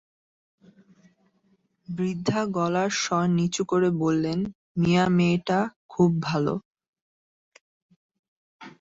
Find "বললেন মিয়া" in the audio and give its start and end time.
4.03-5.05